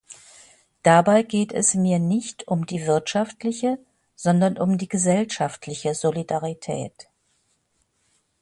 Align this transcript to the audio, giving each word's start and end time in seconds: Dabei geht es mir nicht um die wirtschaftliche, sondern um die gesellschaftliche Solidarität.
Dabei 0.81 1.21
geht 1.21 1.53
es 1.53 1.75
mir 1.75 1.99
nicht 1.99 2.47
um 2.47 2.65
die 2.65 2.87
wirtschaftliche, 2.87 3.77
sondern 4.15 4.57
um 4.57 4.79
die 4.79 4.87
gesellschaftliche 4.87 5.93
Solidarität. 5.93 7.07